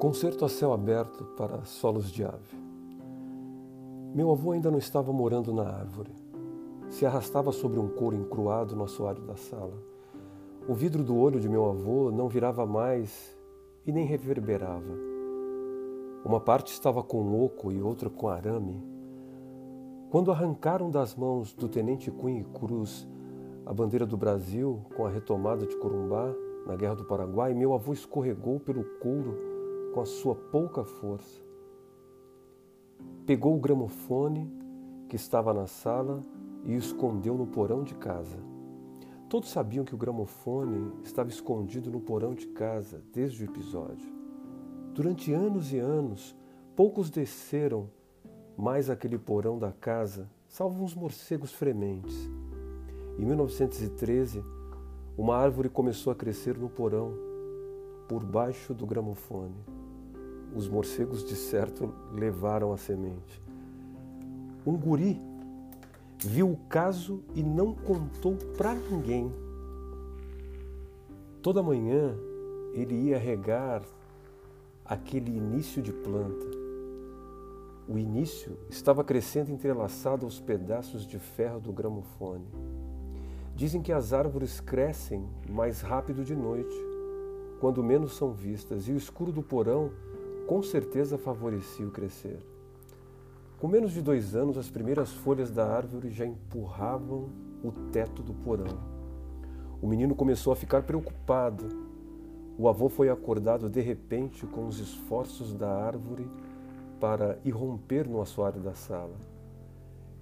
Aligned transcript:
Concerto 0.00 0.46
a 0.46 0.48
céu 0.48 0.72
aberto 0.72 1.24
para 1.36 1.62
solos 1.66 2.10
de 2.10 2.24
ave. 2.24 2.56
Meu 4.14 4.30
avô 4.30 4.52
ainda 4.52 4.70
não 4.70 4.78
estava 4.78 5.12
morando 5.12 5.52
na 5.52 5.64
árvore. 5.64 6.10
Se 6.88 7.04
arrastava 7.04 7.52
sobre 7.52 7.78
um 7.78 7.86
couro 7.86 8.16
encruado 8.16 8.74
no 8.74 8.84
assoalho 8.84 9.20
da 9.24 9.36
sala. 9.36 9.74
O 10.66 10.72
vidro 10.72 11.04
do 11.04 11.18
olho 11.18 11.38
de 11.38 11.50
meu 11.50 11.66
avô 11.66 12.10
não 12.10 12.30
virava 12.30 12.64
mais 12.64 13.36
e 13.86 13.92
nem 13.92 14.06
reverberava. 14.06 14.96
Uma 16.24 16.40
parte 16.40 16.72
estava 16.72 17.02
com 17.02 17.44
oco 17.44 17.70
e 17.70 17.82
outra 17.82 18.08
com 18.08 18.26
arame. 18.26 18.82
Quando 20.08 20.32
arrancaram 20.32 20.90
das 20.90 21.14
mãos 21.14 21.52
do 21.52 21.68
tenente 21.68 22.10
Cunha 22.10 22.42
Cruz 22.58 23.06
a 23.66 23.74
bandeira 23.74 24.06
do 24.06 24.16
Brasil 24.16 24.80
com 24.96 25.04
a 25.04 25.10
retomada 25.10 25.66
de 25.66 25.76
Corumbá 25.76 26.34
na 26.66 26.74
Guerra 26.74 26.94
do 26.94 27.04
Paraguai, 27.04 27.52
meu 27.52 27.74
avô 27.74 27.92
escorregou 27.92 28.58
pelo 28.58 28.82
couro 28.98 29.49
com 29.92 30.00
a 30.00 30.06
sua 30.06 30.34
pouca 30.34 30.84
força. 30.84 31.40
Pegou 33.26 33.56
o 33.56 33.60
gramofone 33.60 34.50
que 35.08 35.16
estava 35.16 35.52
na 35.52 35.66
sala 35.66 36.24
e 36.64 36.74
o 36.74 36.78
escondeu 36.78 37.36
no 37.36 37.46
porão 37.46 37.82
de 37.82 37.94
casa. 37.94 38.36
Todos 39.28 39.50
sabiam 39.50 39.84
que 39.84 39.94
o 39.94 39.98
gramofone 39.98 40.92
estava 41.02 41.28
escondido 41.28 41.90
no 41.90 42.00
porão 42.00 42.34
de 42.34 42.46
casa 42.48 43.02
desde 43.12 43.42
o 43.42 43.46
episódio. 43.46 44.08
Durante 44.94 45.32
anos 45.32 45.72
e 45.72 45.78
anos, 45.78 46.36
poucos 46.76 47.10
desceram 47.10 47.88
mais 48.56 48.90
aquele 48.90 49.18
porão 49.18 49.58
da 49.58 49.72
casa, 49.72 50.28
salvo 50.48 50.82
uns 50.82 50.94
morcegos 50.94 51.52
frementes. 51.52 52.28
Em 53.18 53.24
1913, 53.24 54.44
uma 55.16 55.36
árvore 55.36 55.68
começou 55.68 56.12
a 56.12 56.16
crescer 56.16 56.58
no 56.58 56.68
porão, 56.68 57.12
por 58.08 58.24
baixo 58.24 58.74
do 58.74 58.84
gramofone 58.84 59.79
os 60.54 60.68
morcegos 60.68 61.24
de 61.24 61.36
certo 61.36 61.92
levaram 62.12 62.72
a 62.72 62.76
semente. 62.76 63.42
Um 64.66 64.76
guri 64.76 65.20
viu 66.18 66.50
o 66.50 66.56
caso 66.68 67.22
e 67.34 67.42
não 67.42 67.74
contou 67.74 68.36
para 68.56 68.74
ninguém. 68.74 69.32
Toda 71.42 71.62
manhã 71.62 72.14
ele 72.74 72.94
ia 72.94 73.18
regar 73.18 73.82
aquele 74.84 75.30
início 75.30 75.80
de 75.80 75.92
planta. 75.92 76.46
O 77.88 77.98
início 77.98 78.56
estava 78.68 79.02
crescendo 79.02 79.50
entrelaçado 79.50 80.24
aos 80.24 80.38
pedaços 80.38 81.06
de 81.06 81.18
ferro 81.18 81.60
do 81.60 81.72
gramofone. 81.72 82.46
Dizem 83.54 83.82
que 83.82 83.92
as 83.92 84.12
árvores 84.12 84.60
crescem 84.60 85.26
mais 85.48 85.80
rápido 85.80 86.24
de 86.24 86.36
noite, 86.36 86.74
quando 87.60 87.82
menos 87.82 88.16
são 88.16 88.32
vistas, 88.32 88.88
e 88.88 88.92
o 88.92 88.96
escuro 88.96 89.32
do 89.32 89.42
porão 89.42 89.90
com 90.50 90.64
certeza 90.64 91.16
favorecia 91.16 91.86
o 91.86 91.92
crescer. 91.92 92.42
Com 93.60 93.68
menos 93.68 93.92
de 93.92 94.02
dois 94.02 94.34
anos, 94.34 94.58
as 94.58 94.68
primeiras 94.68 95.12
folhas 95.12 95.48
da 95.48 95.64
árvore 95.64 96.10
já 96.10 96.26
empurravam 96.26 97.28
o 97.62 97.70
teto 97.92 98.20
do 98.20 98.34
porão. 98.34 98.80
O 99.80 99.86
menino 99.86 100.12
começou 100.12 100.52
a 100.52 100.56
ficar 100.56 100.82
preocupado. 100.82 101.68
O 102.58 102.68
avô 102.68 102.88
foi 102.88 103.08
acordado 103.08 103.70
de 103.70 103.80
repente 103.80 104.44
com 104.44 104.66
os 104.66 104.80
esforços 104.80 105.54
da 105.54 105.72
árvore 105.72 106.28
para 106.98 107.38
irromper 107.44 108.08
no 108.08 108.20
assoalho 108.20 108.60
da 108.60 108.74
sala. 108.74 109.14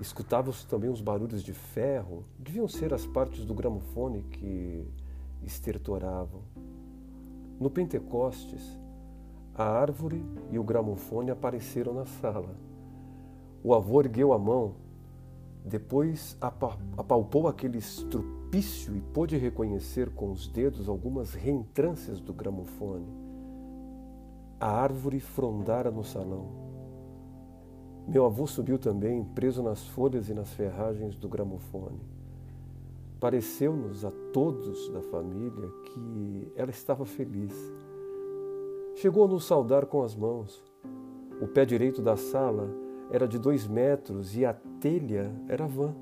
Escutavam-se 0.00 0.66
também 0.66 0.88
os 0.88 1.02
barulhos 1.02 1.42
de 1.42 1.52
ferro, 1.52 2.24
deviam 2.38 2.66
ser 2.66 2.94
as 2.94 3.06
partes 3.06 3.44
do 3.44 3.52
gramofone 3.52 4.22
que 4.22 4.88
estertoravam. 5.42 6.40
No 7.60 7.68
Pentecostes, 7.68 8.82
a 9.54 9.64
árvore 9.64 10.24
e 10.50 10.58
o 10.58 10.64
gramofone 10.64 11.30
apareceram 11.30 11.94
na 11.94 12.04
sala. 12.04 12.56
O 13.62 13.72
avô 13.72 14.00
ergueu 14.00 14.32
a 14.32 14.38
mão, 14.38 14.74
depois 15.64 16.36
apalpou 16.98 17.46
aquele 17.46 17.78
estrupício 17.78 18.96
e 18.96 19.00
pôde 19.00 19.36
reconhecer 19.36 20.10
com 20.10 20.30
os 20.30 20.48
dedos 20.48 20.88
algumas 20.88 21.34
reentrâncias 21.34 22.20
do 22.20 22.32
gramofone. 22.34 23.06
A 24.60 24.68
árvore 24.68 25.20
frondara 25.20 25.90
no 25.90 26.02
salão. 26.02 26.64
Meu 28.06 28.26
avô 28.26 28.46
subiu 28.46 28.78
também, 28.78 29.24
preso 29.24 29.62
nas 29.62 29.86
folhas 29.86 30.28
e 30.28 30.34
nas 30.34 30.52
ferragens 30.52 31.16
do 31.16 31.28
gramofone. 31.28 32.00
Pareceu-nos 33.18 34.04
a 34.04 34.10
todos 34.32 34.90
da 34.90 35.00
família 35.00 35.70
que 35.86 36.52
ela 36.56 36.70
estava 36.70 37.06
feliz 37.06 37.54
Chegou 38.96 39.24
a 39.24 39.28
nos 39.28 39.44
saudar 39.44 39.86
com 39.86 40.04
as 40.04 40.14
mãos. 40.14 40.62
O 41.40 41.48
pé 41.48 41.64
direito 41.64 42.00
da 42.00 42.16
sala 42.16 42.70
era 43.10 43.26
de 43.26 43.40
dois 43.40 43.66
metros 43.66 44.36
e 44.36 44.44
a 44.44 44.54
telha 44.80 45.32
era 45.48 45.66
vã. 45.66 45.92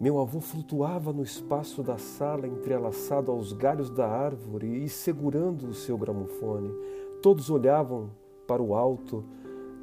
Meu 0.00 0.18
avô 0.18 0.40
flutuava 0.40 1.12
no 1.12 1.22
espaço 1.22 1.82
da 1.82 1.98
sala, 1.98 2.48
entrelaçado 2.48 3.30
aos 3.30 3.52
galhos 3.52 3.90
da 3.90 4.08
árvore 4.08 4.82
e 4.82 4.88
segurando 4.88 5.68
o 5.68 5.74
seu 5.74 5.98
gramofone. 5.98 6.72
Todos 7.20 7.50
olhavam 7.50 8.10
para 8.46 8.62
o 8.62 8.74
alto 8.74 9.22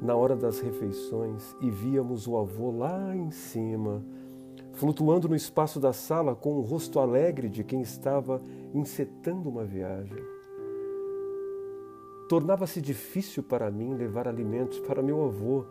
na 0.00 0.16
hora 0.16 0.34
das 0.34 0.58
refeições 0.58 1.56
e 1.60 1.70
víamos 1.70 2.26
o 2.26 2.36
avô 2.36 2.72
lá 2.72 3.14
em 3.14 3.30
cima, 3.30 4.02
flutuando 4.72 5.28
no 5.28 5.36
espaço 5.36 5.78
da 5.78 5.92
sala 5.92 6.34
com 6.34 6.54
o 6.54 6.62
rosto 6.62 6.98
alegre 6.98 7.48
de 7.48 7.62
quem 7.62 7.80
estava 7.80 8.42
encetando 8.74 9.48
uma 9.48 9.64
viagem. 9.64 10.41
Tornava-se 12.32 12.80
difícil 12.80 13.42
para 13.42 13.70
mim 13.70 13.92
levar 13.92 14.26
alimentos 14.26 14.80
para 14.80 15.02
meu 15.02 15.22
avô. 15.22 15.66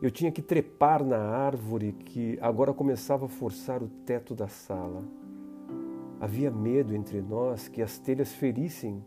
Eu 0.00 0.10
tinha 0.10 0.32
que 0.32 0.40
trepar 0.40 1.04
na 1.04 1.18
árvore 1.18 1.92
que 1.92 2.38
agora 2.40 2.72
começava 2.72 3.26
a 3.26 3.28
forçar 3.28 3.82
o 3.82 3.88
teto 4.06 4.34
da 4.34 4.48
sala. 4.48 5.04
Havia 6.18 6.50
medo 6.50 6.94
entre 6.94 7.20
nós 7.20 7.68
que 7.68 7.82
as 7.82 7.98
telhas 7.98 8.32
ferissem 8.32 9.04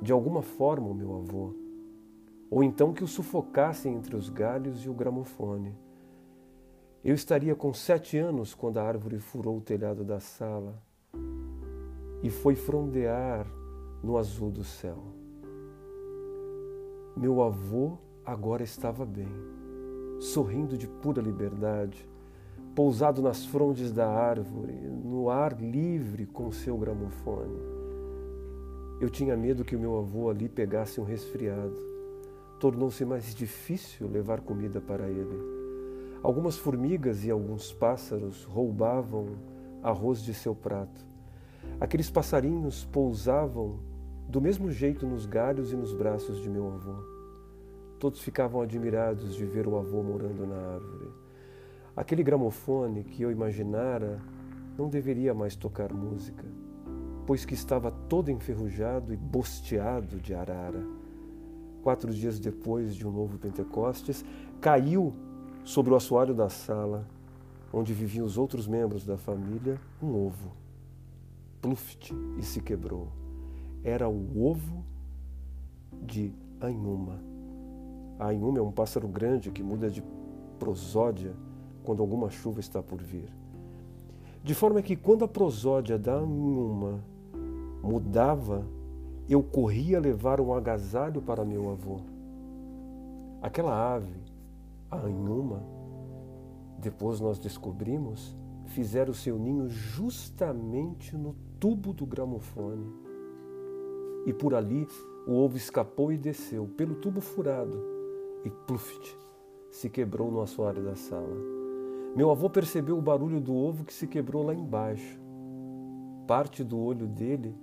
de 0.00 0.12
alguma 0.12 0.42
forma 0.42 0.86
o 0.86 0.94
meu 0.94 1.12
avô, 1.16 1.56
ou 2.48 2.62
então 2.62 2.92
que 2.92 3.02
o 3.02 3.08
sufocassem 3.08 3.92
entre 3.92 4.14
os 4.14 4.28
galhos 4.28 4.84
e 4.84 4.88
o 4.88 4.94
gramofone. 4.94 5.76
Eu 7.04 7.16
estaria 7.16 7.56
com 7.56 7.74
sete 7.74 8.16
anos 8.16 8.54
quando 8.54 8.78
a 8.78 8.84
árvore 8.84 9.18
furou 9.18 9.56
o 9.56 9.60
telhado 9.60 10.04
da 10.04 10.20
sala 10.20 10.80
e 12.22 12.30
foi 12.30 12.54
frondear 12.54 13.44
no 14.04 14.16
azul 14.16 14.52
do 14.52 14.62
céu. 14.62 15.20
Meu 17.14 17.42
avô 17.42 17.98
agora 18.24 18.62
estava 18.62 19.04
bem, 19.04 19.28
sorrindo 20.18 20.78
de 20.78 20.88
pura 20.88 21.20
liberdade, 21.20 22.08
pousado 22.74 23.20
nas 23.20 23.44
frondes 23.44 23.92
da 23.92 24.08
árvore, 24.08 24.72
no 24.72 25.28
ar 25.28 25.60
livre 25.60 26.24
com 26.24 26.50
seu 26.50 26.76
gramofone. 26.78 27.60
Eu 28.98 29.10
tinha 29.10 29.36
medo 29.36 29.62
que 29.62 29.76
o 29.76 29.78
meu 29.78 29.98
avô 29.98 30.30
ali 30.30 30.48
pegasse 30.48 31.02
um 31.02 31.04
resfriado. 31.04 31.76
Tornou-se 32.58 33.04
mais 33.04 33.34
difícil 33.34 34.08
levar 34.08 34.40
comida 34.40 34.80
para 34.80 35.06
ele. 35.06 35.38
Algumas 36.22 36.56
formigas 36.56 37.24
e 37.24 37.30
alguns 37.30 37.74
pássaros 37.74 38.44
roubavam 38.44 39.36
arroz 39.82 40.22
de 40.22 40.32
seu 40.32 40.54
prato. 40.54 41.04
Aqueles 41.78 42.10
passarinhos 42.10 42.86
pousavam 42.86 43.91
do 44.32 44.40
mesmo 44.40 44.70
jeito 44.72 45.06
nos 45.06 45.26
galhos 45.26 45.74
e 45.74 45.76
nos 45.76 45.92
braços 45.92 46.40
de 46.40 46.48
meu 46.48 46.66
avô. 46.72 46.94
Todos 47.98 48.18
ficavam 48.20 48.62
admirados 48.62 49.34
de 49.34 49.44
ver 49.44 49.68
o 49.68 49.76
avô 49.76 50.02
morando 50.02 50.46
na 50.46 50.56
árvore. 50.56 51.10
Aquele 51.94 52.22
gramofone 52.22 53.04
que 53.04 53.22
eu 53.22 53.30
imaginara 53.30 54.22
não 54.78 54.88
deveria 54.88 55.34
mais 55.34 55.54
tocar 55.54 55.92
música, 55.92 56.46
pois 57.26 57.44
que 57.44 57.52
estava 57.52 57.90
todo 57.90 58.30
enferrujado 58.30 59.12
e 59.12 59.18
bosteado 59.18 60.18
de 60.18 60.32
arara. 60.32 60.82
Quatro 61.82 62.10
dias 62.10 62.40
depois 62.40 62.94
de 62.94 63.06
um 63.06 63.12
novo 63.12 63.38
Pentecostes, 63.38 64.24
caiu 64.62 65.12
sobre 65.62 65.92
o 65.92 65.96
assoalho 65.96 66.32
da 66.32 66.48
sala, 66.48 67.06
onde 67.70 67.92
viviam 67.92 68.24
os 68.24 68.38
outros 68.38 68.66
membros 68.66 69.04
da 69.04 69.18
família, 69.18 69.78
um 70.02 70.14
ovo. 70.14 70.52
Pluft 71.60 72.14
e 72.38 72.42
se 72.42 72.62
quebrou 72.62 73.21
era 73.84 74.08
o 74.08 74.46
ovo 74.46 74.84
de 76.02 76.32
Anhuma. 76.60 77.18
A 78.18 78.28
Anhuma 78.28 78.58
é 78.58 78.62
um 78.62 78.70
pássaro 78.70 79.08
grande 79.08 79.50
que 79.50 79.62
muda 79.62 79.90
de 79.90 80.02
prosódia 80.58 81.34
quando 81.82 82.00
alguma 82.00 82.30
chuva 82.30 82.60
está 82.60 82.82
por 82.82 83.02
vir. 83.02 83.28
De 84.44 84.54
forma 84.54 84.82
que 84.82 84.96
quando 84.96 85.24
a 85.24 85.28
prosódia 85.28 85.98
da 85.98 86.14
Anhuma 86.14 87.00
mudava, 87.82 88.64
eu 89.28 89.42
corria 89.42 89.98
levar 89.98 90.40
um 90.40 90.52
agasalho 90.52 91.20
para 91.20 91.44
meu 91.44 91.70
avô. 91.70 92.00
Aquela 93.40 93.94
ave, 93.94 94.14
a 94.90 94.96
Anhuma, 94.98 95.62
depois 96.78 97.20
nós 97.20 97.38
descobrimos, 97.38 98.36
fizeram 98.66 99.10
o 99.10 99.14
seu 99.14 99.38
ninho 99.38 99.68
justamente 99.68 101.16
no 101.16 101.34
tubo 101.58 101.92
do 101.92 102.06
gramofone 102.06 103.11
e 104.26 104.32
por 104.32 104.54
ali 104.54 104.86
O 105.26 105.34
ovo 105.34 105.56
escapou 105.56 106.12
e 106.12 106.18
desceu 106.18 106.66
pelo 106.76 106.96
tubo 106.96 107.20
furado 107.20 107.80
e 108.44 108.50
pluft 108.50 109.16
se 109.70 109.88
quebrou 109.88 110.30
no 110.30 110.42
assoalho 110.42 110.82
da 110.84 110.94
sala. 110.94 111.36
Meu 112.14 112.30
avô 112.30 112.50
percebeu 112.50 112.98
o 112.98 113.02
barulho 113.02 113.40
do 113.40 113.54
ovo 113.54 113.84
que 113.84 113.94
se 113.94 114.06
quebrou 114.06 114.44
lá 114.44 114.54
embaixo. 114.54 115.18
Parte 116.26 116.62
do 116.62 116.78
olho 116.78 117.06
dele 117.06 117.56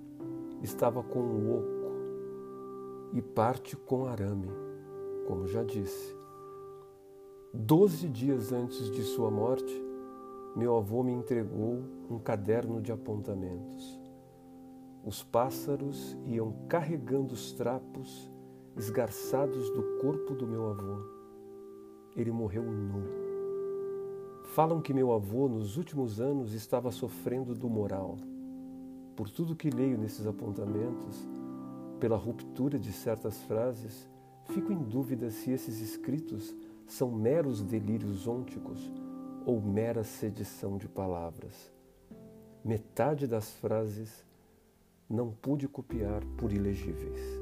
estava 0.62 1.02
com 1.02 1.20
um 1.20 1.54
oco 1.54 1.80
e 3.12 3.22
parte 3.22 3.76
com 3.76 4.06
arame, 4.06 4.50
como 5.26 5.46
já 5.46 5.62
disse. 5.62 6.16
Doze 7.54 8.08
dias 8.08 8.52
antes 8.52 8.90
de 8.90 9.02
sua 9.02 9.30
morte, 9.30 9.72
meu 10.56 10.76
avô 10.76 11.02
me 11.02 11.12
entregou 11.12 11.82
um 12.10 12.18
caderno 12.18 12.80
de 12.80 12.90
apontamentos. 12.90 14.00
Os 15.04 15.22
pássaros 15.22 16.16
iam 16.26 16.52
carregando 16.68 17.32
os 17.32 17.52
trapos 17.52 18.30
esgarçados 18.76 19.70
do 19.70 19.82
corpo 20.00 20.34
do 20.34 20.46
meu 20.46 20.68
avô. 20.68 20.98
Ele 22.14 22.30
morreu 22.30 22.62
nu. 22.62 23.02
Falam 24.54 24.80
que 24.80 24.92
meu 24.92 25.12
avô, 25.12 25.48
nos 25.48 25.76
últimos 25.76 26.20
anos, 26.20 26.52
estava 26.52 26.90
sofrendo 26.90 27.54
do 27.54 27.68
moral. 27.68 28.16
Por 29.16 29.30
tudo 29.30 29.56
que 29.56 29.70
leio 29.70 29.96
nesses 29.96 30.26
apontamentos, 30.26 31.28
pela 31.98 32.16
ruptura 32.16 32.78
de 32.78 32.92
certas 32.92 33.40
frases, 33.42 34.08
fico 34.46 34.72
em 34.72 34.82
dúvida 34.82 35.30
se 35.30 35.50
esses 35.50 35.80
escritos 35.80 36.54
são 36.86 37.10
meros 37.10 37.62
delírios 37.62 38.26
ônticos 38.26 38.90
ou 39.46 39.60
mera 39.60 40.02
sedição 40.04 40.76
de 40.76 40.88
palavras. 40.88 41.72
Metade 42.64 43.26
das 43.26 43.52
frases 43.52 44.24
não 45.10 45.32
pude 45.32 45.66
copiar 45.66 46.24
por 46.38 46.52
ilegíveis. 46.52 47.39